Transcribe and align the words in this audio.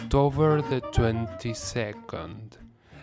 October 0.00 0.62
the 0.62 0.80
22nd. 0.80 2.56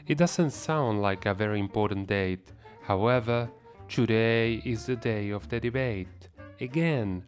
It 0.07 0.17
doesn't 0.17 0.51
sound 0.51 1.01
like 1.01 1.25
a 1.25 1.33
very 1.33 1.59
important 1.59 2.07
date. 2.07 2.53
However, 2.83 3.49
today 3.89 4.61
is 4.65 4.85
the 4.85 4.95
day 4.95 5.29
of 5.29 5.47
the 5.49 5.59
debate. 5.59 6.29
Again. 6.61 7.23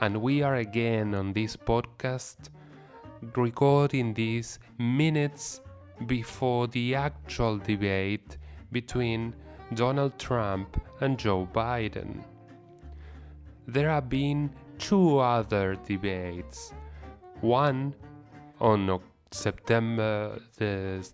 And 0.00 0.22
we 0.22 0.42
are 0.42 0.54
again 0.54 1.14
on 1.14 1.32
this 1.32 1.56
podcast 1.56 2.48
recording 3.34 4.14
these 4.14 4.60
minutes 4.78 5.60
before 6.06 6.68
the 6.68 6.94
actual 6.94 7.58
debate 7.58 8.38
between 8.70 9.34
Donald 9.74 10.18
Trump 10.18 10.80
and 11.00 11.18
Joe 11.18 11.48
Biden. 11.52 12.24
There 13.66 13.90
have 13.90 14.08
been 14.08 14.50
two 14.78 15.18
other 15.18 15.76
debates. 15.86 16.72
One 17.40 17.94
on 18.62 19.00
September 19.32 20.38
the 20.56 21.04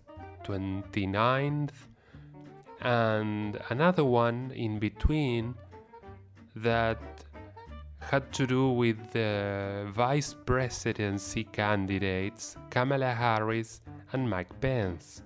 29th, 0.45 1.71
and 2.81 3.59
another 3.69 4.05
one 4.05 4.51
in 4.51 4.77
between 4.77 5.55
that 6.55 7.01
had 7.99 8.31
to 8.33 8.45
do 8.45 8.69
with 8.69 8.97
the 9.13 9.87
vice 9.93 10.33
presidency 10.45 11.43
candidates 11.43 12.55
Kamala 12.69 13.13
Harris 13.13 13.81
and 14.13 14.29
Mike 14.29 14.61
Pence. 14.61 15.23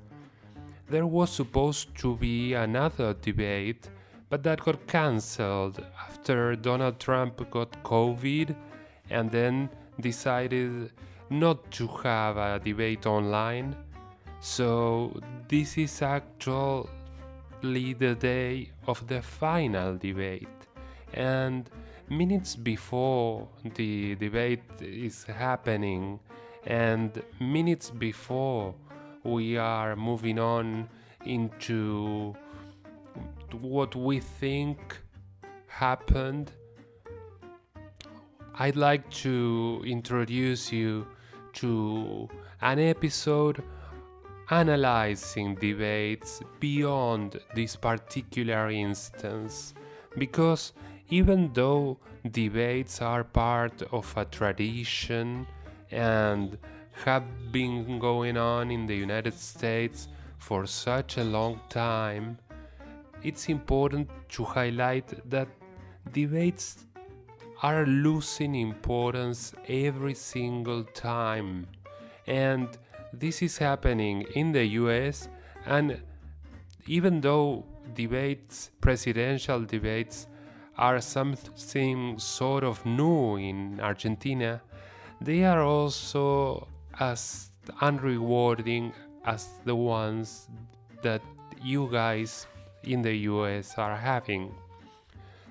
There 0.90 1.06
was 1.06 1.30
supposed 1.30 1.94
to 1.98 2.16
be 2.16 2.54
another 2.54 3.14
debate, 3.14 3.90
but 4.30 4.44
that 4.44 4.62
got 4.62 4.88
cancelled 4.88 5.86
after 6.08 6.56
Donald 6.56 7.00
Trump 7.00 7.50
got 7.52 7.84
COVID 7.84 8.56
and 9.10 9.30
then 9.30 9.70
decided 10.00 10.92
not 11.30 11.72
to 11.72 11.88
have 11.88 12.38
a 12.38 12.60
debate 12.64 13.06
online. 13.06 13.76
So, 14.40 15.20
this 15.48 15.78
is 15.78 16.02
actually 16.02 16.88
the 17.94 18.16
day 18.16 18.72
of 18.88 19.06
the 19.08 19.22
final 19.22 19.98
debate. 19.98 20.48
And 21.14 21.70
minutes 22.10 22.56
before 22.56 23.48
the 23.76 24.16
debate 24.16 24.64
is 24.82 25.24
happening, 25.24 26.20
and 26.66 27.22
minutes 27.40 27.90
before 27.90 28.76
we 29.24 29.58
are 29.58 29.96
moving 29.96 30.40
on 30.40 30.90
into 31.26 32.36
what 33.62 33.96
we 33.96 34.20
think 34.20 34.98
happened, 35.68 36.52
I'd 38.56 38.76
like 38.76 39.10
to 39.26 39.82
introduce 39.84 40.72
you 40.72 41.08
to 41.54 42.30
an 42.62 42.78
episode 42.78 43.64
analyzing 44.52 45.56
debates 45.56 46.40
beyond 46.60 47.40
this 47.56 47.76
particular 47.76 48.70
instance. 48.70 49.74
Because 50.20 50.74
even 51.10 51.52
though 51.54 51.98
debates 52.30 53.02
are 53.02 53.24
part 53.24 53.82
of 53.92 54.14
a 54.16 54.26
tradition 54.26 55.48
and 55.90 56.56
have 57.04 57.24
been 57.52 57.98
going 57.98 58.38
on 58.38 58.70
in 58.70 58.86
the 58.86 58.96
United 58.96 59.34
States 59.34 60.10
for 60.38 60.68
such 60.68 61.18
a 61.18 61.24
long 61.24 61.60
time, 61.70 62.38
it's 63.24 63.50
important 63.50 64.08
to 64.30 64.44
highlight 64.44 65.28
that 65.28 65.48
debates 66.12 66.86
are 67.64 67.86
losing 67.86 68.56
importance 68.56 69.54
every 69.70 70.14
single 70.14 70.84
time. 70.84 71.66
And 72.28 72.68
this 73.14 73.42
is 73.42 73.58
happening 73.58 74.24
in 74.36 74.52
the 74.52 74.66
US, 74.82 75.30
and 75.66 76.02
even 76.86 77.22
though 77.22 77.66
debates, 77.94 78.70
presidential 78.82 79.64
debates, 79.64 80.28
are 80.78 81.00
something 81.00 82.20
sort 82.20 82.64
of 82.64 82.86
new 82.86 83.38
in 83.38 83.80
Argentina, 83.80 84.62
they 85.22 85.46
are 85.46 85.62
also 85.62 86.68
as 87.00 87.52
unrewarding 87.82 88.92
as 89.26 89.48
the 89.64 89.76
ones 89.76 90.50
that 91.02 91.22
you 91.62 91.88
guys 91.92 92.46
in 92.84 93.02
the 93.02 93.16
US 93.32 93.78
are 93.78 93.96
having. 93.96 94.54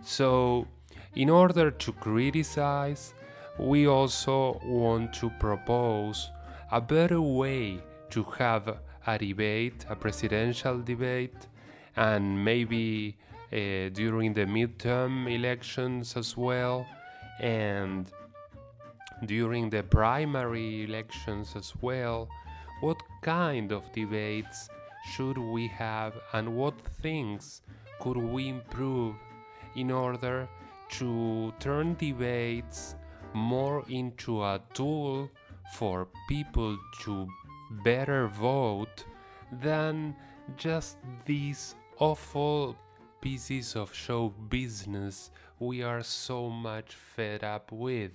So, 0.02 0.66
in 1.14 1.28
order 1.28 1.70
to 1.70 1.92
criticize, 1.92 3.14
we 3.58 3.86
also 3.86 4.60
want 4.64 5.12
to 5.14 5.30
propose 5.38 6.30
a 6.70 6.80
better 6.80 7.20
way 7.20 7.80
to 8.10 8.22
have 8.38 8.78
a 9.06 9.18
debate, 9.18 9.84
a 9.90 9.96
presidential 9.96 10.80
debate, 10.80 11.48
and 11.96 12.42
maybe 12.42 13.16
uh, 13.52 13.90
during 13.92 14.32
the 14.32 14.46
midterm 14.46 15.30
elections 15.30 16.16
as 16.16 16.36
well, 16.36 16.86
and 17.40 18.10
during 19.26 19.68
the 19.68 19.82
primary 19.82 20.84
elections 20.84 21.54
as 21.56 21.74
well. 21.82 22.28
What 22.80 23.02
kind 23.20 23.70
of 23.70 23.92
debates 23.92 24.70
should 25.12 25.36
we 25.36 25.68
have, 25.68 26.14
and 26.32 26.56
what 26.56 26.74
things 27.02 27.60
could 28.00 28.16
we 28.16 28.48
improve 28.48 29.14
in 29.76 29.90
order 29.90 30.48
to 30.98 31.52
turn 31.58 31.94
debates 31.94 32.96
more 33.34 33.84
into 33.88 34.42
a 34.42 34.60
tool 34.74 35.30
for 35.74 36.08
people 36.28 36.76
to 37.02 37.26
better 37.82 38.28
vote 38.28 39.04
than 39.60 40.14
just 40.56 40.98
these 41.24 41.74
awful 41.98 42.76
pieces 43.20 43.76
of 43.76 43.94
show 43.94 44.28
business 44.48 45.30
we 45.58 45.82
are 45.82 46.02
so 46.02 46.50
much 46.50 46.94
fed 46.94 47.44
up 47.44 47.70
with. 47.72 48.10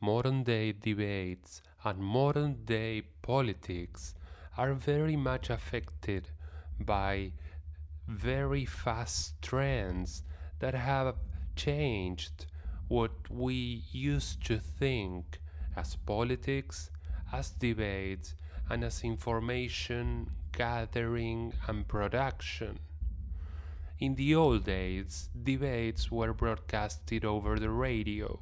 Modern 0.00 0.42
day 0.42 0.72
debates 0.72 1.62
and 1.84 1.98
modern 2.00 2.64
day 2.64 3.02
politics 3.22 4.14
are 4.58 4.74
very 4.74 5.16
much 5.16 5.48
affected 5.48 6.28
by 6.80 7.32
very 8.08 8.64
fast 8.64 9.40
trends 9.40 10.24
that 10.62 10.74
have 10.74 11.16
changed 11.56 12.46
what 12.86 13.10
we 13.28 13.82
used 13.90 14.44
to 14.46 14.58
think 14.58 15.40
as 15.74 15.96
politics, 15.96 16.88
as 17.32 17.50
debates, 17.50 18.36
and 18.70 18.84
as 18.84 19.02
information 19.02 20.30
gathering 20.52 21.52
and 21.66 21.88
production. 21.88 22.78
In 23.98 24.14
the 24.14 24.36
old 24.36 24.64
days, 24.64 25.30
debates 25.42 26.12
were 26.12 26.32
broadcasted 26.32 27.24
over 27.24 27.58
the 27.58 27.70
radio, 27.70 28.38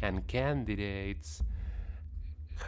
and 0.00 0.26
candidates 0.26 1.42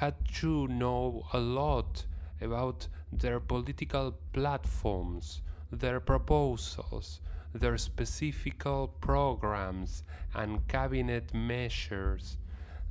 had 0.01 0.17
to 0.41 0.69
know 0.69 1.25
a 1.33 1.39
lot 1.39 2.05
about 2.43 2.89
their 3.11 3.41
political 3.41 4.19
platforms, 4.35 5.41
their 5.71 5.99
proposals, 5.99 7.21
their 7.55 7.77
specific 7.79 8.65
programs, 9.01 10.03
and 10.35 10.67
cabinet 10.69 11.35
measures 11.35 12.39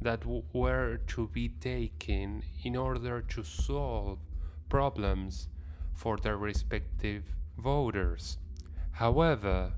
that 0.02 0.24
were 0.54 0.98
to 1.08 1.28
be 1.28 1.50
taken 1.50 2.44
in 2.64 2.76
order 2.76 3.22
to 3.22 3.44
solve 3.44 4.20
problems 4.70 5.48
for 5.94 6.18
their 6.18 6.38
respective 6.38 7.24
voters. 7.58 8.38
However, 8.92 9.74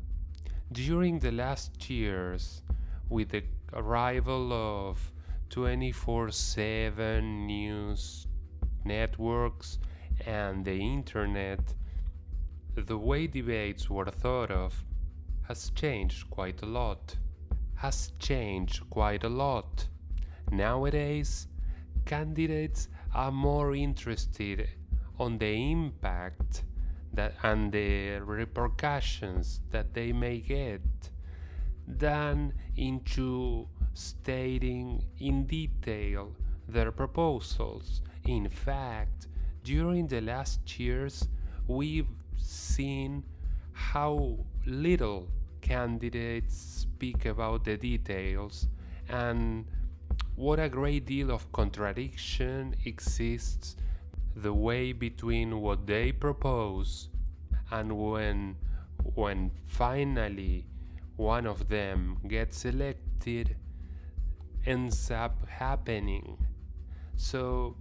during 0.72 1.20
the 1.20 1.32
last 1.32 1.90
years, 1.90 2.62
with 3.10 3.30
the 3.30 3.44
arrival 3.74 4.54
of 4.54 5.12
24 5.50 6.32
7 6.32 7.46
news 7.46 8.28
networks 8.86 9.78
and 10.26 10.66
the 10.66 10.76
internet, 10.76 11.60
the 12.76 12.98
way 12.98 13.28
debates 13.28 13.90
were 13.90 14.06
thought 14.06 14.52
of 14.52 14.84
has 15.44 15.70
changed 15.76 16.30
quite 16.30 16.62
a 16.62 16.66
lot. 16.66 17.16
Has 17.76 18.12
changed 18.20 18.90
quite 18.90 19.24
a 19.24 19.30
lot. 19.30 19.88
Nowadays, 20.52 21.48
candidates 22.06 22.88
are 23.14 23.32
more 23.32 23.76
interested 23.76 24.70
on 25.20 25.38
the 25.38 25.72
impact 25.72 26.64
that 27.14 27.36
and 27.44 27.72
the 27.72 28.20
repercussions 28.20 29.62
that 29.70 29.94
they 29.94 30.12
may 30.12 30.40
get 30.40 30.82
than 31.88 32.54
into 32.76 33.68
stating 33.94 35.04
in 35.20 35.46
detail 35.46 36.36
their 36.68 36.92
proposals. 36.92 38.02
In 38.26 38.50
fact, 38.50 39.28
during 39.64 40.08
the 40.08 40.22
last 40.22 40.80
years, 40.80 41.28
we've 41.68 42.08
seen 42.44 43.24
how 43.72 44.38
little 44.66 45.28
candidates 45.62 46.56
speak 46.56 47.26
about 47.26 47.64
the 47.64 47.78
details 47.78 48.68
and 49.10 49.66
what 50.36 50.60
a 50.60 50.70
great 50.70 51.06
deal 51.06 51.32
of 51.32 51.52
contradiction 51.52 52.76
exists 52.86 53.76
the 54.36 54.54
way 54.54 54.92
between 54.92 55.62
what 55.62 55.86
they 55.86 56.12
propose 56.12 57.10
and 57.72 57.92
when 57.92 58.56
when 59.16 59.52
finally 59.66 60.66
one 61.16 61.46
of 61.46 61.70
them 61.70 62.18
gets 62.28 62.66
elected 62.66 63.56
ends 64.66 65.12
up 65.12 65.48
happening. 65.48 66.38
So 67.16 67.76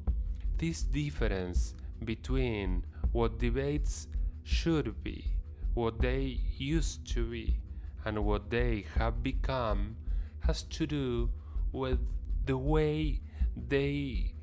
this 0.58 0.82
difference 0.82 1.75
between 2.05 2.85
what 3.12 3.38
debates 3.38 4.08
should 4.44 5.03
be 5.03 5.33
what 5.75 6.00
they 6.00 6.41
used 6.56 7.06
to 7.15 7.31
be 7.31 7.56
and 8.05 8.25
what 8.25 8.50
they 8.50 8.85
have 8.94 9.23
become 9.23 9.97
has 10.41 10.62
to 10.65 10.87
do 10.87 11.31
with 11.73 11.99
the 12.44 12.59
way 12.59 13.21
they 13.69 14.35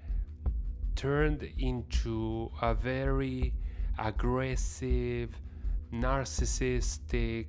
turned 0.95 1.43
into 1.57 2.51
a 2.61 2.73
very 2.73 3.53
aggressive, 3.97 5.29
narcissistic, 5.93 7.47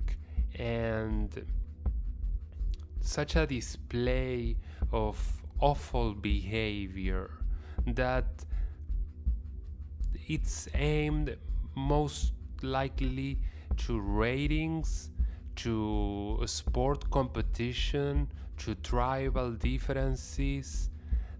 and 0.58 1.47
such 3.00 3.37
a 3.37 3.47
display 3.47 4.56
of 4.93 5.43
awful 5.61 6.14
behavior 6.14 7.31
that 7.87 8.44
it's 10.26 10.69
aimed 10.75 11.37
most 11.75 12.32
likely 12.62 13.39
to 13.79 14.01
ratings, 14.01 15.11
to 15.57 16.41
sport 16.47 17.11
competition, 17.11 18.29
to 18.59 18.75
tribal 18.77 19.53
differences 19.53 20.91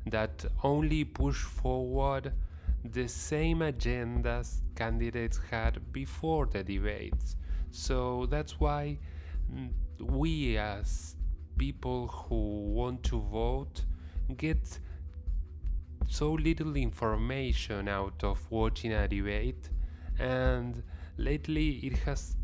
that 0.07 0.45
only 0.63 1.05
push 1.05 1.37
forward 1.37 2.33
the 2.85 3.07
same 3.07 3.59
agendas 3.59 4.63
candidates 4.75 5.39
had 5.51 5.93
before 5.93 6.47
the 6.47 6.63
debates. 6.63 7.37
So 7.71 8.27
that's 8.27 8.59
why 8.59 8.99
we, 10.01 10.57
as 10.57 11.17
people 11.59 12.09
who 12.09 12.73
want 12.73 13.03
to 13.05 13.21
vote, 13.21 13.85
get 14.37 14.79
so 16.09 16.33
little 16.33 16.75
information 16.77 17.87
out 17.87 18.25
of 18.25 18.51
watching 18.51 18.93
a 18.93 19.07
debate, 19.07 19.69
and 20.19 20.83
lately 21.21 21.73
it 21.83 21.97
has 21.99 22.37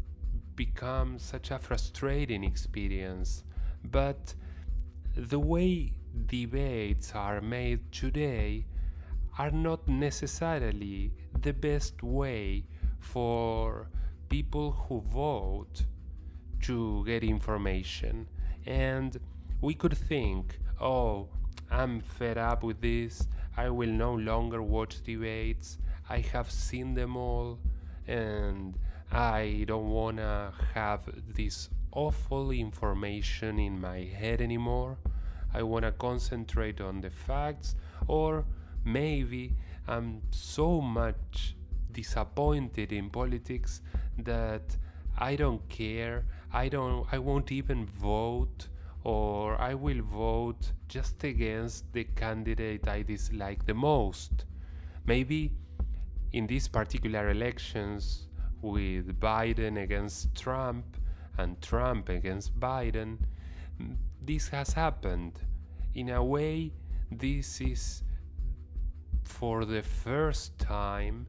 become 0.54 1.18
such 1.18 1.50
a 1.50 1.58
frustrating 1.58 2.44
experience. 2.44 3.42
But 3.84 4.34
the 5.16 5.38
way 5.38 5.92
debates 6.26 7.12
are 7.14 7.40
made 7.40 7.80
today 7.90 8.66
are 9.38 9.50
not 9.50 9.86
necessarily 9.88 11.12
the 11.40 11.52
best 11.52 12.02
way 12.02 12.64
for 12.98 13.88
people 14.28 14.72
who 14.72 15.00
vote 15.00 15.84
to 16.62 17.04
get 17.06 17.22
information. 17.22 18.28
And 18.66 19.16
we 19.60 19.74
could 19.74 19.96
think, 19.96 20.58
oh, 20.80 21.28
I'm 21.70 22.00
fed 22.00 22.38
up 22.38 22.62
with 22.62 22.80
this, 22.80 23.26
I 23.56 23.70
will 23.70 23.90
no 23.90 24.14
longer 24.14 24.62
watch 24.62 25.02
debates, 25.02 25.78
I 26.08 26.18
have 26.32 26.50
seen 26.50 26.94
them 26.94 27.16
all, 27.16 27.58
and 28.06 28.78
I 29.10 29.64
don't 29.66 29.88
wanna 29.88 30.52
have 30.74 31.02
this 31.34 31.70
awful 31.92 32.50
information 32.50 33.58
in 33.58 33.80
my 33.80 34.00
head 34.00 34.40
anymore. 34.40 34.98
I 35.54 35.62
want 35.62 35.84
to 35.84 35.92
concentrate 35.92 36.80
on 36.80 37.00
the 37.00 37.10
facts, 37.10 37.76
or 38.06 38.44
maybe 38.84 39.56
I'm 39.88 40.22
so 40.30 40.80
much 40.80 41.56
disappointed 41.92 42.92
in 42.92 43.08
politics 43.08 43.80
that 44.18 44.76
I 45.16 45.36
don't 45.36 45.66
care. 45.68 46.26
I 46.52 46.68
don't 46.68 47.06
I 47.10 47.18
won't 47.18 47.50
even 47.50 47.86
vote 47.86 48.68
or 49.02 49.58
I 49.60 49.74
will 49.74 50.02
vote 50.02 50.72
just 50.88 51.24
against 51.24 51.92
the 51.92 52.04
candidate 52.04 52.86
I 52.88 53.02
dislike 53.02 53.64
the 53.64 53.74
most. 53.74 54.44
Maybe 55.06 55.52
in 56.32 56.46
these 56.46 56.68
particular 56.68 57.30
elections 57.30 58.28
with 58.62 59.18
Biden 59.20 59.82
against 59.82 60.34
Trump, 60.34 60.96
and 61.38 61.60
Trump 61.60 62.08
against 62.08 62.58
Biden, 62.58 63.18
this 64.22 64.48
has 64.48 64.72
happened. 64.72 65.40
In 65.94 66.10
a 66.10 66.22
way, 66.24 66.72
this 67.10 67.60
is 67.60 68.02
for 69.24 69.64
the 69.64 69.82
first 69.82 70.58
time 70.58 71.26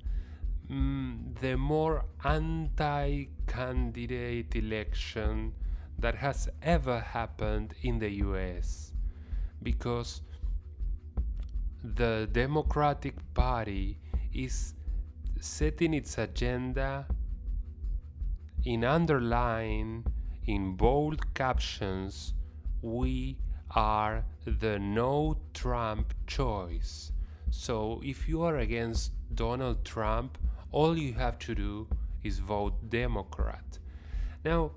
mm, 0.69 1.39
the 1.39 1.55
more 1.55 2.05
anti 2.23 3.25
candidate 3.47 4.55
election 4.55 5.53
that 5.99 6.15
has 6.15 6.47
ever 6.61 6.99
happened 6.99 7.73
in 7.81 7.99
the 7.99 8.09
US 8.25 8.91
because 9.63 10.21
the 11.83 12.29
Democratic 12.31 13.15
Party 13.33 13.97
is 14.33 14.73
setting 15.39 15.93
its 15.93 16.17
agenda 16.17 17.05
in 18.65 18.83
underline, 18.83 20.03
in 20.45 20.75
bold 20.75 21.33
captions, 21.33 22.33
we 22.81 23.37
are 23.71 24.25
the 24.45 24.79
no 24.79 25.37
Trump 25.53 26.13
choice. 26.25 27.11
So 27.49 28.01
if 28.03 28.27
you 28.27 28.43
are 28.43 28.57
against 28.57 29.11
Donald 29.35 29.85
Trump, 29.85 30.37
all 30.71 30.97
you 30.97 31.13
have 31.13 31.39
to 31.39 31.55
do 31.55 31.87
is 32.23 32.39
vote 32.39 32.89
Democrat. 32.89 33.79
Now, 34.43 34.71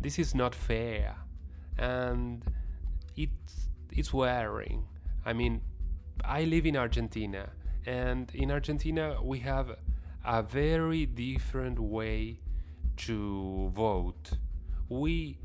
this 0.00 0.18
is 0.18 0.34
not 0.34 0.54
fair 0.54 1.16
and 1.78 2.42
it's, 3.16 3.68
it's 3.92 4.12
wearing. 4.12 4.84
I 5.24 5.32
mean, 5.32 5.60
I 6.24 6.44
live 6.44 6.66
in 6.66 6.76
Argentina, 6.76 7.50
and 7.90 8.30
in 8.34 8.52
Argentina, 8.52 9.18
we 9.20 9.40
have 9.40 9.76
a 10.24 10.44
very 10.44 11.06
different 11.06 11.80
way 11.80 12.38
to 12.98 13.72
vote. 13.74 14.30
We 14.88 15.38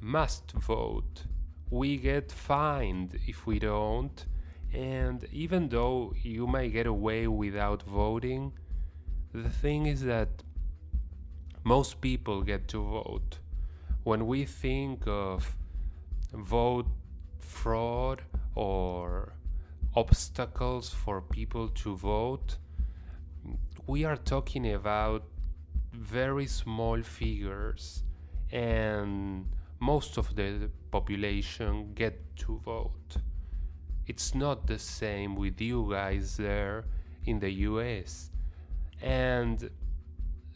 must 0.00 0.52
vote. 0.52 1.24
We 1.70 1.96
get 1.96 2.30
fined 2.30 3.18
if 3.26 3.48
we 3.48 3.58
don't. 3.58 4.24
And 4.72 5.26
even 5.32 5.70
though 5.70 6.14
you 6.22 6.46
may 6.46 6.68
get 6.68 6.86
away 6.86 7.26
without 7.26 7.82
voting, 7.82 8.52
the 9.32 9.50
thing 9.50 9.86
is 9.86 10.04
that 10.04 10.28
most 11.64 12.00
people 12.00 12.42
get 12.42 12.68
to 12.68 12.80
vote. 12.80 13.40
When 14.04 14.28
we 14.28 14.44
think 14.44 15.02
of 15.08 15.56
vote 16.32 16.86
fraud 17.40 18.22
or 18.54 19.32
obstacles 19.94 20.90
for 20.90 21.20
people 21.20 21.68
to 21.68 21.96
vote, 21.96 22.56
we 23.86 24.04
are 24.04 24.16
talking 24.16 24.72
about 24.72 25.24
very 25.92 26.46
small 26.46 27.02
figures 27.02 28.04
and 28.50 29.46
most 29.80 30.16
of 30.16 30.34
the 30.36 30.70
population 30.90 31.92
get 31.94 32.36
to 32.36 32.58
vote. 32.58 33.16
It's 34.06 34.34
not 34.34 34.66
the 34.66 34.78
same 34.78 35.36
with 35.36 35.60
you 35.60 35.88
guys 35.90 36.36
there 36.36 36.84
in 37.26 37.40
the 37.40 37.50
US. 37.68 38.30
And 39.00 39.70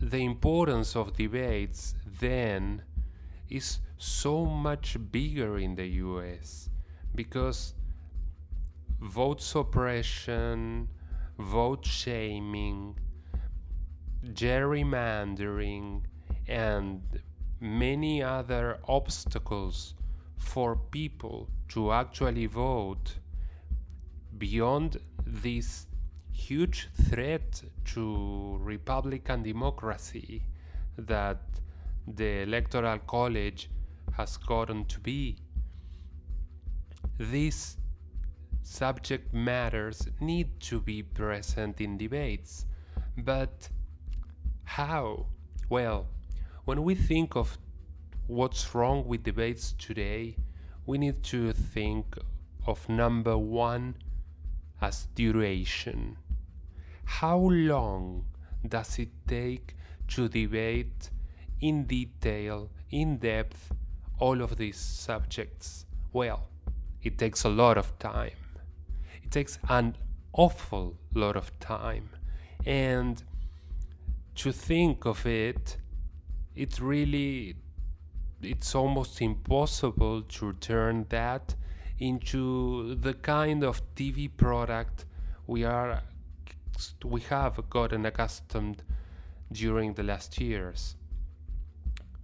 the 0.01 0.25
importance 0.25 0.97
of 0.97 1.17
debates 1.17 1.95
then 2.21 2.83
is 3.49 3.79
so 3.99 4.45
much 4.45 4.97
bigger 5.13 5.59
in 5.59 5.75
the 5.77 5.87
US 5.87 6.69
because 7.15 7.75
vote 9.03 9.43
suppression, 9.43 10.89
vote 11.37 11.85
shaming, 11.85 12.97
gerrymandering, 14.25 16.03
and 16.47 17.03
many 17.61 18.23
other 18.23 18.79
obstacles 18.87 19.95
for 20.37 20.77
people 20.77 21.49
to 21.69 21.91
actually 21.93 22.47
vote 22.47 23.17
beyond 24.39 24.99
this 25.27 25.87
huge 26.31 26.89
threat 27.09 27.63
to 27.85 28.57
Republican 28.61 29.43
democracy 29.43 30.43
that 30.97 31.41
the 32.07 32.43
Electoral 32.43 32.99
College 33.01 33.69
has 34.13 34.37
gotten 34.37 34.85
to 34.85 35.01
be. 35.01 35.39
These 37.19 37.77
subject 38.63 39.33
matters 39.33 40.09
need 40.21 40.61
to 40.61 40.81
be 40.81 41.03
present 41.03 41.81
in 41.81 41.99
debates, 41.99 42.67
but 43.17 43.69
how? 44.65 45.27
Well, 45.69 46.07
when 46.65 46.83
we 46.83 46.95
think 46.95 47.37
of 47.37 47.59
what's 48.27 48.75
wrong 48.75 49.07
with 49.07 49.25
debates 49.25 49.73
today, 49.73 50.37
we 50.87 50.99
need 50.99 51.23
to 51.25 51.53
think 51.53 52.17
of 52.67 52.89
number 52.89 53.37
one 53.37 53.97
as 54.81 55.07
duration. 55.15 56.17
How 57.05 57.39
long 57.39 58.25
does 58.67 58.99
it 58.99 59.11
take 59.27 59.77
to 60.09 60.29
debate 60.29 61.11
in 61.61 61.85
detail, 61.85 62.71
in 62.91 63.19
depth, 63.19 63.73
all 64.19 64.41
of 64.41 64.57
these 64.57 64.77
subjects? 64.77 65.87
Well, 66.13 66.49
it 67.03 67.19
takes 67.19 67.45
a 67.45 67.49
lot 67.49 67.79
of 67.79 67.99
time. 67.99 68.42
Takes 69.33 69.59
an 69.69 69.97
awful 70.33 70.97
lot 71.15 71.37
of 71.37 71.59
time. 71.59 72.11
And 72.65 73.21
to 74.37 74.53
think 74.53 75.07
of 75.07 75.27
it, 75.27 75.79
it 76.55 76.79
really 76.81 77.57
it's 78.43 78.75
almost 78.75 79.23
impossible 79.23 80.23
to 80.23 80.53
turn 80.55 81.07
that 81.09 81.55
into 81.99 82.95
the 82.97 83.15
kind 83.15 83.63
of 83.63 83.81
TV 83.95 84.29
product 84.37 85.07
we 85.47 85.65
are 85.65 86.03
we 87.05 87.21
have 87.23 87.59
gotten 87.71 88.05
accustomed 88.07 88.83
during 89.53 89.95
the 89.95 90.03
last 90.03 90.41
years. 90.41 90.97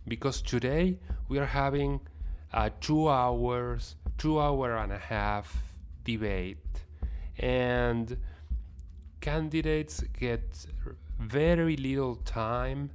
Because 0.07 0.43
today 0.43 0.99
we 1.29 1.39
are 1.39 1.47
having 1.47 2.01
a 2.53 2.71
two 2.71 3.09
hours, 3.09 3.97
two 4.17 4.41
hour 4.41 4.77
and 4.77 4.93
a 4.93 4.99
half 4.99 5.63
debate, 6.05 6.85
and 7.39 8.17
candidates 9.21 10.03
get 10.19 10.67
very 11.19 11.77
little 11.77 12.17
time 12.17 12.91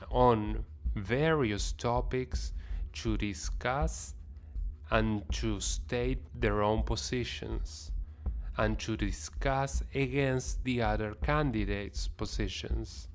uh, 0.00 0.04
on 0.10 0.64
various 0.94 1.72
topics 1.72 2.52
to 2.92 3.16
discuss 3.16 4.14
and 4.90 5.22
to 5.32 5.60
state 5.60 6.22
their 6.34 6.62
own 6.62 6.82
positions 6.82 7.92
and 8.56 8.78
to 8.78 8.96
discuss 8.96 9.82
against 9.94 10.64
the 10.64 10.82
other 10.82 11.14
candidates' 11.22 12.08
positions. 12.08 13.08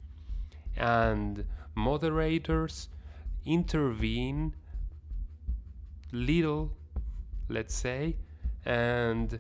And 0.78 1.46
moderators 1.76 2.90
intervene 3.46 4.56
little, 6.12 6.72
let's 7.50 7.76
say, 7.76 8.16
and 8.66 9.40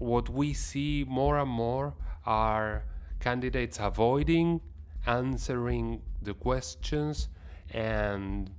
what 0.00 0.28
we 0.28 0.52
see 0.52 1.04
more 1.06 1.38
and 1.38 1.50
more 1.50 1.94
are 2.26 2.84
candidates 3.20 3.78
avoiding 3.78 4.60
answering 5.06 6.02
the 6.22 6.34
questions 6.34 7.28
and 7.70 8.50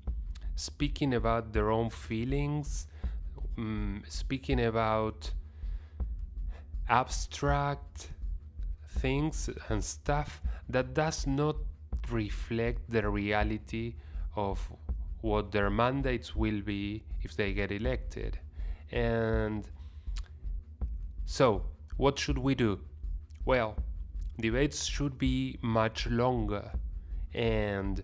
speaking 0.55 1.13
about 1.13 1.53
their 1.53 1.71
own 1.71 1.89
feelings, 1.89 2.87
um, 3.57 4.03
speaking 4.07 4.59
about 4.63 5.31
abstract 6.89 8.09
things 8.87 9.49
and 9.69 9.83
stuff 9.83 10.41
that 10.69 10.93
does 10.93 11.25
not 11.25 11.55
reflect 12.11 12.89
the 12.89 13.07
reality 13.09 13.95
of 14.35 14.71
what 15.21 15.51
their 15.51 15.69
mandates 15.69 16.35
will 16.35 16.61
be 16.61 17.03
if 17.21 17.35
they 17.35 17.53
get 17.53 17.71
elected. 17.71 18.39
And 18.91 19.67
so, 21.31 21.63
what 21.95 22.19
should 22.19 22.37
we 22.37 22.55
do? 22.55 22.81
Well, 23.45 23.77
debates 24.37 24.83
should 24.83 25.17
be 25.17 25.57
much 25.61 26.05
longer 26.07 26.71
and 27.33 28.03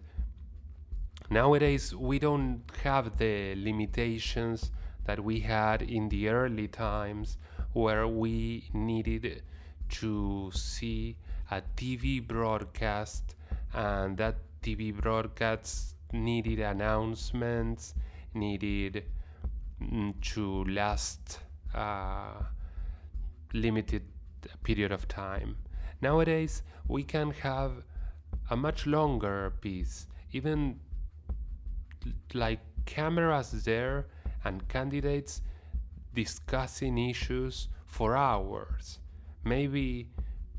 Nowadays, 1.29 1.93
we 1.93 2.19
don't 2.19 2.61
have 2.83 3.17
the 3.17 3.53
limitations 3.57 4.71
that 5.03 5.21
we 5.21 5.41
had 5.41 5.81
in 5.81 6.07
the 6.07 6.29
early 6.29 6.69
times 6.69 7.37
where 7.73 8.07
we 8.07 8.69
needed 8.71 9.43
to 9.89 10.49
see 10.53 11.17
a 11.51 11.61
TV 11.75 12.25
broadcast 12.25 13.35
and 13.73 14.15
that 14.15 14.37
TV 14.61 14.95
broadcast 14.95 15.95
needed 16.13 16.61
announcements, 16.61 17.93
needed 18.33 19.03
mm, 19.83 20.13
to 20.33 20.63
last 20.63 21.39
a 21.73 22.45
limited 23.53 24.03
period 24.63 24.91
of 24.91 25.07
time. 25.07 25.57
Nowadays, 26.01 26.63
we 26.87 27.03
can 27.03 27.31
have 27.31 27.83
a 28.49 28.55
much 28.55 28.85
longer 28.85 29.53
piece, 29.61 30.07
even 30.31 30.79
like 32.33 32.59
cameras 32.85 33.51
there 33.63 34.07
and 34.43 34.67
candidates 34.69 35.41
discussing 36.13 36.97
issues 36.97 37.67
for 37.85 38.15
hours, 38.15 38.99
maybe 39.43 40.09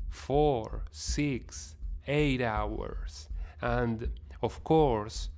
four, 0.09 0.83
six, 0.91 1.75
eight 2.07 2.41
hours. 2.41 3.29
And 3.61 4.09
of 4.41 4.63
course, 4.63 5.29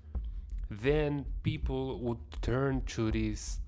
then 0.69 1.25
people 1.43 1.99
would 1.99 2.19
turn 2.41 2.81
to 2.85 3.11
this 3.11 3.59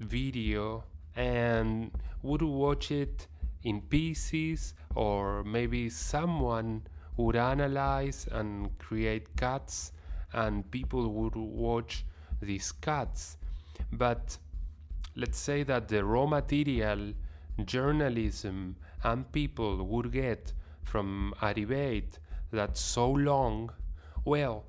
video 0.00 0.84
and 1.16 1.90
would 2.22 2.42
watch 2.42 2.90
it 2.90 3.26
in 3.62 3.80
pieces, 3.82 4.74
or 4.94 5.44
maybe 5.44 5.90
someone 5.90 6.82
would 7.16 7.36
analyze 7.36 8.28
and 8.30 8.76
create 8.78 9.36
cuts 9.36 9.92
and 10.32 10.70
people 10.70 11.12
would 11.12 11.34
watch 11.34 12.04
these 12.40 12.72
cuts. 12.72 13.36
But 13.92 14.38
let's 15.16 15.38
say 15.38 15.62
that 15.64 15.88
the 15.88 16.04
raw 16.04 16.26
material 16.26 17.12
journalism 17.64 18.76
and 19.02 19.30
people 19.32 19.84
would 19.84 20.12
get 20.12 20.52
from 20.84 21.34
a 21.42 21.52
debate 21.52 22.18
that's 22.52 22.80
so 22.80 23.10
long, 23.10 23.70
well, 24.24 24.64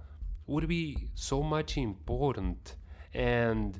would 0.48 0.68
be 0.68 1.10
so 1.14 1.44
much 1.44 1.78
important 1.78 2.76
and 3.14 3.80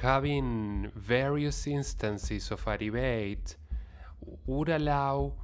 having 0.00 0.90
various 0.94 1.66
instances 1.66 2.50
of 2.50 2.66
a 2.66 2.78
debate 2.78 3.56
would 4.46 4.68
allow 4.68 5.34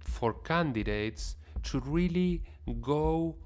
for 0.00 0.34
candidates 0.34 1.36
to 1.62 1.80
really 1.80 2.42
go 2.80 3.36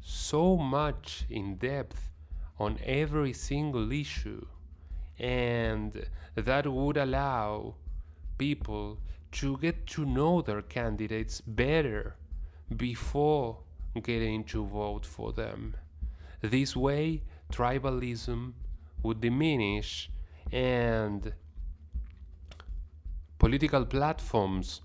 so 0.00 0.56
much 0.56 1.24
in 1.30 1.56
depth 1.56 2.10
on 2.58 2.78
every 2.84 3.32
single 3.32 3.90
issue, 3.90 4.46
and 5.18 6.06
that 6.34 6.66
would 6.66 6.96
allow 6.96 7.74
people 8.38 8.98
to 9.32 9.56
get 9.58 9.86
to 9.86 10.04
know 10.04 10.42
their 10.42 10.62
candidates 10.62 11.40
better 11.40 12.16
before 12.76 13.58
getting 14.02 14.44
to 14.44 14.64
vote 14.64 15.04
for 15.04 15.32
them. 15.32 15.74
This 16.40 16.76
way, 16.76 17.22
tribalism 17.52 18.52
would 19.02 19.20
diminish 19.20 20.10
and 20.52 21.32
political 23.38 23.84
platforms 23.84 24.80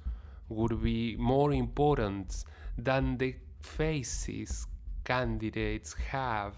would 0.49 0.81
be 0.81 1.15
more 1.17 1.53
important 1.53 2.43
than 2.77 3.17
the 3.17 3.35
faces 3.61 4.67
candidates 5.03 5.93
have. 6.11 6.55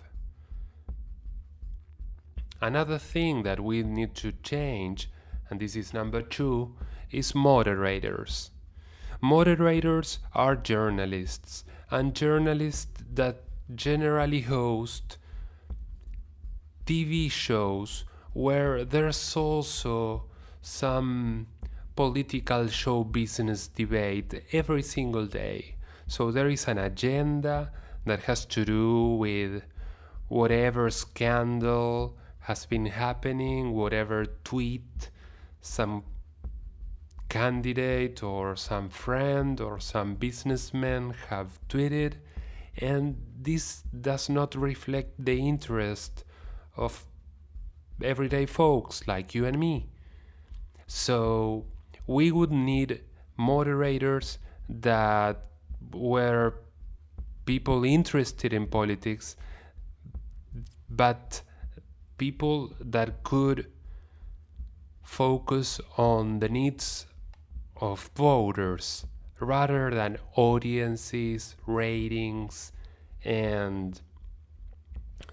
Another 2.61 2.97
thing 2.97 3.43
that 3.43 3.59
we 3.59 3.81
need 3.83 4.13
to 4.15 4.31
change, 4.43 5.09
and 5.49 5.59
this 5.59 5.75
is 5.75 5.93
number 5.93 6.21
two, 6.21 6.75
is 7.09 7.33
moderators. 7.33 8.51
Moderators 9.19 10.19
are 10.33 10.55
journalists, 10.55 11.63
and 11.89 12.15
journalists 12.15 13.03
that 13.13 13.43
generally 13.73 14.41
host 14.41 15.17
TV 16.91 17.31
shows 17.31 18.03
where 18.33 18.83
there's 18.83 19.37
also 19.37 20.23
some 20.61 21.47
political 21.95 22.67
show 22.67 23.05
business 23.05 23.69
debate 23.69 24.43
every 24.51 24.81
single 24.81 25.25
day. 25.25 25.75
So 26.07 26.31
there 26.31 26.49
is 26.49 26.67
an 26.67 26.77
agenda 26.77 27.71
that 28.05 28.23
has 28.23 28.43
to 28.47 28.65
do 28.65 29.15
with 29.15 29.63
whatever 30.27 30.89
scandal 30.89 32.17
has 32.39 32.65
been 32.65 32.87
happening, 32.87 33.71
whatever 33.71 34.25
tweet 34.43 35.11
some 35.61 36.03
candidate 37.29 38.21
or 38.21 38.57
some 38.57 38.89
friend 38.89 39.61
or 39.61 39.79
some 39.79 40.15
businessman 40.15 41.13
have 41.29 41.57
tweeted, 41.69 42.15
and 42.75 43.15
this 43.41 43.83
does 43.83 44.27
not 44.27 44.55
reflect 44.55 45.13
the 45.17 45.39
interest 45.39 46.25
of 46.75 47.05
everyday 48.03 48.45
folks 48.45 49.07
like 49.07 49.35
you 49.35 49.45
and 49.45 49.59
me. 49.59 49.89
So 50.87 51.65
we 52.07 52.31
would 52.31 52.51
need 52.51 53.01
moderators 53.37 54.37
that 54.67 55.45
were 55.93 56.55
people 57.45 57.83
interested 57.83 58.53
in 58.53 58.67
politics, 58.67 59.35
but 60.89 61.41
people 62.17 62.73
that 62.79 63.23
could 63.23 63.67
focus 65.03 65.81
on 65.97 66.39
the 66.39 66.49
needs 66.49 67.05
of 67.77 68.09
voters 68.15 69.05
rather 69.39 69.89
than 69.89 70.17
audiences, 70.35 71.55
ratings, 71.65 72.71
and 73.25 73.99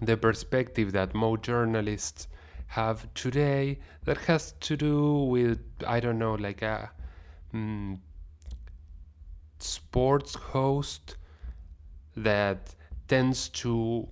the 0.00 0.16
perspective 0.16 0.92
that 0.92 1.14
most 1.14 1.42
journalists 1.42 2.28
have 2.68 3.12
today 3.14 3.78
that 4.04 4.18
has 4.18 4.52
to 4.60 4.76
do 4.76 5.24
with, 5.24 5.60
I 5.86 6.00
don't 6.00 6.18
know, 6.18 6.34
like 6.34 6.62
a 6.62 6.90
mm, 7.54 7.98
sports 9.58 10.34
host 10.34 11.16
that 12.16 12.74
tends 13.06 13.48
to 13.48 14.08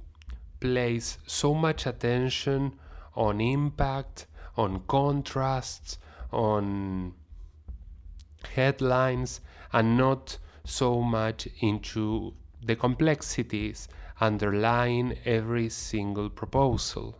place 0.61 1.19
so 1.27 1.55
much 1.55 1.87
attention 1.87 2.79
on 3.15 3.41
impact, 3.41 4.27
on 4.57 4.83
contrasts, 4.89 5.99
on 6.33 7.13
headlines, 8.55 9.41
and 9.73 9.99
not 9.99 10.39
so 10.65 11.03
much 11.03 11.49
into 11.61 12.35
the 12.63 12.75
complexities 12.75 13.89
underlying 14.21 15.19
every 15.25 15.69
single 15.69 16.31
proposal. 16.31 17.17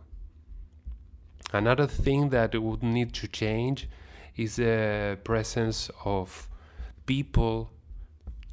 Another 1.53 1.87
thing 1.87 2.29
that 2.29 2.59
would 2.61 2.83
need 2.83 3.13
to 3.13 3.27
change 3.27 3.87
is 4.35 4.57
the 4.57 5.17
presence 5.23 5.89
of 6.03 6.49
people 7.05 7.71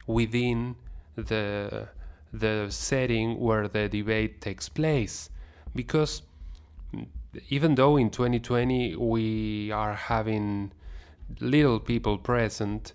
within 0.06 0.76
the 1.16 1.88
the 2.32 2.66
setting 2.68 3.38
where 3.38 3.68
the 3.68 3.88
debate 3.88 4.40
takes 4.40 4.68
place 4.68 5.30
because 5.74 6.22
even 7.48 7.76
though 7.76 7.96
in 7.96 8.10
2020 8.10 8.96
we 8.96 9.70
are 9.70 9.94
having 9.94 10.72
little 11.40 11.78
people 11.78 12.18
present 12.18 12.92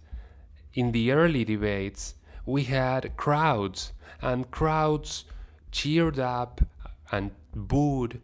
in 0.74 0.92
the 0.92 1.12
early 1.12 1.46
debates 1.46 2.16
we 2.46 2.64
had 2.66 3.16
crowds 3.16 3.94
and 4.22 4.52
crowds 4.52 5.24
cheered 5.72 6.20
up 6.20 6.62
and 7.12 7.32
booed 7.56 8.22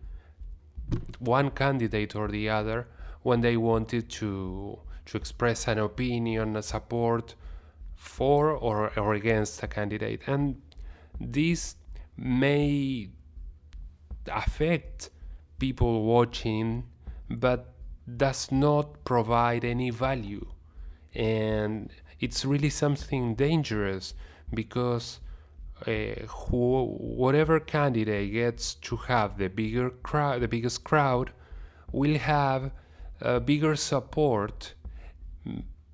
one 1.19 1.49
candidate 1.51 2.15
or 2.15 2.27
the 2.27 2.49
other 2.49 2.87
when 3.23 3.41
they 3.41 3.57
wanted 3.57 4.09
to 4.09 4.79
to 5.05 5.17
express 5.17 5.67
an 5.67 5.77
opinion, 5.77 6.55
a 6.55 6.63
support 6.63 7.35
for 7.95 8.51
or, 8.51 8.97
or 8.99 9.13
against 9.13 9.61
a 9.63 9.67
candidate. 9.67 10.21
And 10.27 10.61
this 11.19 11.75
may 12.17 13.09
affect 14.27 15.09
people 15.59 16.03
watching, 16.03 16.85
but 17.29 17.73
does 18.17 18.51
not 18.51 19.03
provide 19.05 19.63
any 19.63 19.89
value. 19.89 20.47
And 21.13 21.91
it's 22.19 22.43
really 22.43 22.69
something 22.69 23.35
dangerous 23.35 24.13
because 24.53 25.19
uh, 25.85 25.91
who, 26.27 26.85
whatever 26.97 27.59
candidate 27.59 28.31
gets 28.31 28.75
to 28.75 28.95
have 28.95 29.37
the 29.37 29.49
bigger 29.49 29.89
crowd, 29.89 30.41
the 30.41 30.47
biggest 30.47 30.83
crowd, 30.83 31.31
will 31.91 32.17
have 32.17 32.71
a 33.21 33.39
bigger 33.39 33.75
support, 33.75 34.73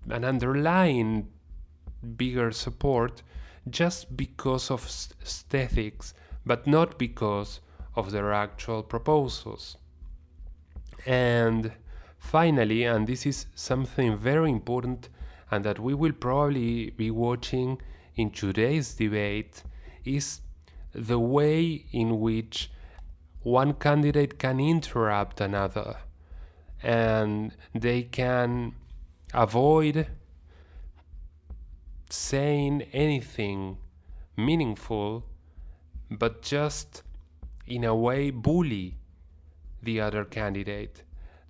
an 0.09 0.23
underlying 0.23 1.27
bigger 2.15 2.51
support, 2.51 3.21
just 3.69 4.15
because 4.15 4.71
of 4.71 4.85
aesthetics, 5.21 6.13
but 6.45 6.65
not 6.65 6.97
because 6.97 7.59
of 7.95 8.11
their 8.11 8.33
actual 8.33 8.83
proposals. 8.83 9.77
And 11.05 11.71
finally, 12.17 12.83
and 12.83 13.07
this 13.07 13.25
is 13.25 13.47
something 13.55 14.17
very 14.17 14.49
important, 14.49 15.09
and 15.49 15.63
that 15.65 15.79
we 15.79 15.93
will 15.93 16.13
probably 16.13 16.91
be 16.91 17.11
watching 17.11 17.81
in 18.15 18.31
today's 18.31 18.93
debate 18.95 19.63
is 20.05 20.41
the 20.93 21.19
way 21.19 21.85
in 21.91 22.19
which 22.19 22.71
one 23.43 23.73
candidate 23.73 24.37
can 24.37 24.59
interrupt 24.59 25.41
another 25.41 25.97
and 26.83 27.55
they 27.73 28.03
can 28.03 28.73
avoid 29.33 30.07
saying 32.09 32.81
anything 32.93 33.77
meaningful 34.35 35.23
but 36.09 36.41
just 36.41 37.03
in 37.65 37.83
a 37.83 37.95
way 37.95 38.29
bully 38.29 38.97
the 39.81 39.99
other 39.99 40.25
candidate. 40.25 41.03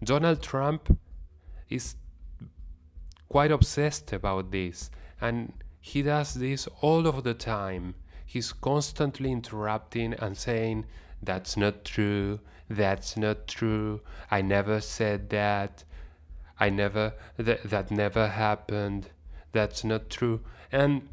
Donald 0.03 0.41
Trump 0.41 0.97
is 1.69 1.95
quite 3.27 3.51
obsessed 3.51 4.13
about 4.13 4.51
this 4.51 4.91
and 5.19 5.53
he 5.79 6.01
does 6.01 6.35
this 6.35 6.67
all 6.81 7.07
of 7.07 7.23
the 7.23 7.33
time 7.33 7.95
he's 8.31 8.53
constantly 8.53 9.29
interrupting 9.29 10.13
and 10.13 10.37
saying, 10.37 10.85
That's 11.21 11.57
not 11.57 11.83
true, 11.83 12.39
that's 12.69 13.17
not 13.17 13.45
true, 13.45 13.99
I 14.31 14.41
never 14.41 14.79
said 14.79 15.29
that, 15.31 15.83
I 16.57 16.69
never, 16.69 17.13
th- 17.37 17.63
that 17.65 17.91
never 17.91 18.29
happened, 18.29 19.09
that's 19.51 19.83
not 19.83 20.09
true. 20.09 20.39
And 20.71 21.09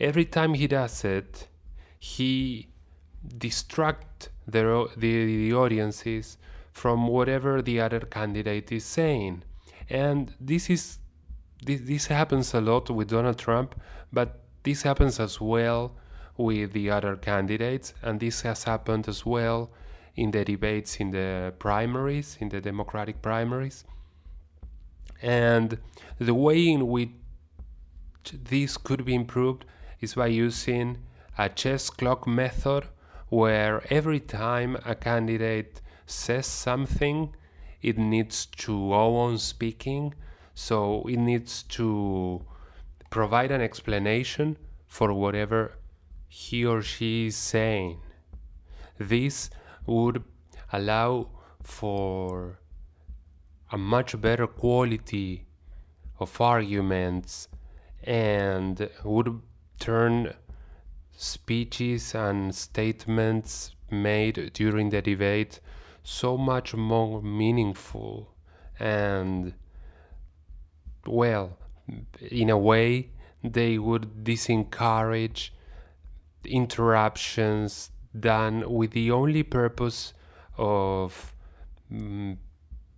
every 0.00 0.24
time 0.24 0.54
he 0.54 0.66
does 0.66 1.04
it, 1.04 1.48
he 1.98 2.68
distract 3.36 4.30
the, 4.46 4.88
the, 4.96 5.26
the 5.26 5.52
audiences 5.52 6.38
from 6.72 7.08
whatever 7.08 7.60
the 7.60 7.78
other 7.78 8.00
candidate 8.00 8.72
is 8.72 8.86
saying. 8.86 9.42
And 9.90 10.32
this 10.40 10.70
is 10.70 10.98
this, 11.62 11.82
this 11.82 12.06
happens 12.06 12.54
a 12.54 12.60
lot 12.62 12.88
with 12.88 13.08
Donald 13.10 13.38
Trump, 13.38 13.74
but 14.10 14.40
this 14.62 14.82
happens 14.82 15.20
as 15.20 15.40
well 15.40 15.94
with 16.36 16.72
the 16.72 16.90
other 16.90 17.16
candidates, 17.16 17.94
and 18.02 18.20
this 18.20 18.42
has 18.42 18.64
happened 18.64 19.08
as 19.08 19.24
well 19.24 19.70
in 20.16 20.30
the 20.30 20.44
debates 20.44 20.96
in 20.96 21.10
the 21.10 21.52
primaries, 21.58 22.36
in 22.40 22.48
the 22.48 22.60
Democratic 22.60 23.20
primaries. 23.22 23.84
And 25.22 25.78
the 26.18 26.34
way 26.34 26.68
in 26.68 26.88
which 26.88 27.10
this 28.32 28.76
could 28.76 29.04
be 29.04 29.14
improved 29.14 29.64
is 30.00 30.14
by 30.14 30.28
using 30.28 30.98
a 31.36 31.48
chess 31.48 31.90
clock 31.90 32.26
method 32.26 32.86
where 33.28 33.82
every 33.90 34.20
time 34.20 34.76
a 34.84 34.94
candidate 34.94 35.80
says 36.06 36.46
something, 36.46 37.34
it 37.82 37.98
needs 37.98 38.46
to 38.46 38.72
go 38.72 39.16
on 39.16 39.38
speaking. 39.38 40.14
So 40.54 41.02
it 41.08 41.16
needs 41.18 41.64
to 41.64 42.44
provide 43.10 43.50
an 43.50 43.60
explanation 43.60 44.56
for 44.86 45.12
whatever 45.12 45.72
he 46.34 46.66
or 46.66 46.82
she 46.82 47.28
is 47.28 47.36
saying. 47.36 47.96
This 48.98 49.50
would 49.86 50.24
allow 50.72 51.28
for 51.62 52.58
a 53.70 53.78
much 53.78 54.20
better 54.20 54.48
quality 54.48 55.46
of 56.18 56.40
arguments 56.40 57.46
and 58.02 58.90
would 59.04 59.40
turn 59.78 60.34
speeches 61.16 62.16
and 62.16 62.52
statements 62.52 63.70
made 63.88 64.52
during 64.54 64.90
the 64.90 65.02
debate 65.02 65.60
so 66.02 66.36
much 66.36 66.74
more 66.74 67.22
meaningful 67.22 68.34
and 68.80 69.54
well 71.06 71.56
in 72.20 72.50
a 72.50 72.58
way 72.58 73.10
they 73.44 73.78
would 73.78 74.24
disencourage 74.24 75.50
interruptions 76.46 77.90
done 78.18 78.70
with 78.70 78.92
the 78.92 79.10
only 79.10 79.42
purpose 79.42 80.14
of 80.56 81.34
mm, 81.92 82.36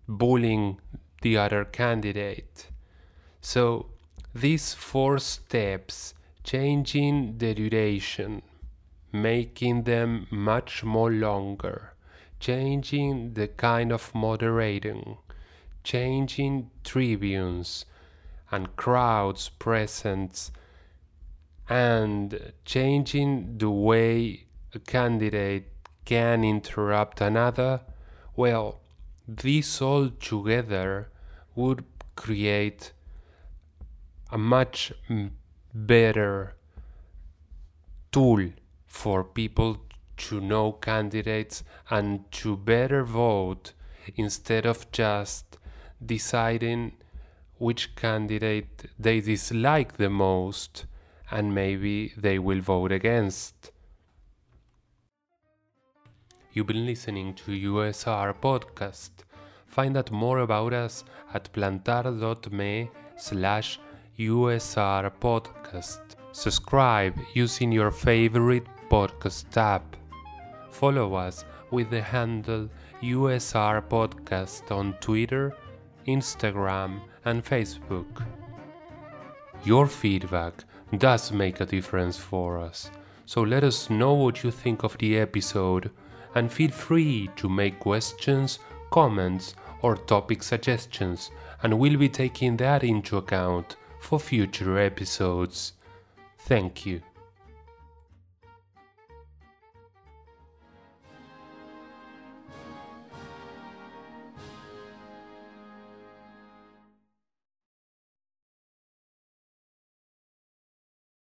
bullying 0.09 0.79
the 1.23 1.37
other 1.37 1.65
candidate. 1.65 2.69
So 3.41 3.87
these 4.35 4.75
four 4.75 5.19
steps, 5.19 6.15
changing 6.45 7.39
the 7.39 7.55
duration, 7.55 8.43
making 9.13 9.85
them 9.85 10.27
much 10.31 10.85
more 10.85 11.11
longer, 11.11 11.95
changing 12.39 13.35
the 13.35 13.49
kind 13.49 13.91
of 13.93 14.15
moderating, 14.15 15.17
changing 15.83 16.71
tribunes 16.85 17.87
and 18.51 18.77
crowds 18.77 19.49
present 19.49 20.51
and 21.69 22.53
changing 22.65 23.59
the 23.59 23.71
way 23.71 24.47
a 24.75 24.79
candidate 24.79 25.73
can 26.05 26.45
interrupt 26.45 27.21
another, 27.21 27.81
well, 28.37 28.81
this 29.27 29.83
all 29.83 30.11
together 30.11 31.09
would 31.55 31.85
create 32.15 32.93
a 34.31 34.39
much 34.39 34.93
better 35.75 36.55
tool 38.13 38.51
for 38.87 39.25
people 39.25 39.79
to 40.17 40.41
know 40.41 40.73
candidates 40.73 41.63
and 41.91 42.31
to 42.33 42.57
better 42.57 43.05
vote 43.05 43.73
instead 44.17 44.65
of 44.65 44.91
just 44.91 45.59
deciding 46.05 46.93
which 47.59 47.95
candidate 47.97 48.91
they 48.99 49.21
dislike 49.21 49.97
the 49.97 50.11
most 50.11 50.87
and 51.31 51.55
maybe 51.55 52.13
they 52.17 52.39
will 52.39 52.61
vote 52.61 52.93
against. 52.93 53.73
You've 56.53 56.67
been 56.67 56.87
listening 56.87 57.35
to 57.35 57.51
USR 57.51 58.35
Podcast. 58.41 59.11
Find 59.67 59.97
out 59.97 60.11
more 60.11 60.39
about 60.39 60.73
us 60.73 61.05
at 61.35 61.53
plantar.me 61.53 62.91
slash 63.17 63.79
USR 64.19 65.13
Podcast. 65.21 66.01
Subscribe 66.33 67.15
using 67.35 67.73
your 67.73 67.91
favorite 67.91 68.67
podcast 68.91 69.57
app. 69.57 69.97
Follow 70.71 71.15
us 71.15 71.45
with 71.71 71.91
the 71.91 72.01
handle 72.01 72.69
USR 73.03 73.83
Podcast 73.83 74.71
on 74.71 74.95
Twitter, 75.01 75.55
Instagram, 76.07 77.01
and 77.25 77.45
Facebook. 77.45 78.25
Your 79.65 79.87
feedback 79.87 80.65
does 80.99 81.33
make 81.33 81.61
a 81.61 81.67
difference 81.67 82.17
for 82.17 82.59
us, 82.59 82.91
so 83.25 83.43
let 83.43 83.65
us 83.65 83.91
know 83.91 84.15
what 84.15 84.43
you 84.43 84.51
think 84.51 84.83
of 84.83 84.97
the 84.99 85.19
episode 85.19 85.91
and 86.35 86.53
feel 86.53 86.71
free 86.71 87.31
to 87.37 87.49
make 87.49 87.81
questions, 87.81 88.59
comments, 88.91 89.55
or 89.83 89.97
topic 89.97 90.43
suggestions, 90.43 91.31
and 91.63 91.79
we'll 91.79 91.99
be 91.99 92.09
taking 92.09 92.57
that 92.59 92.85
into 92.85 93.17
account 93.17 93.77
for 94.01 94.21
future 94.21 94.79
episodes. 94.79 95.73
Thank 96.39 96.87
you. 96.87 97.01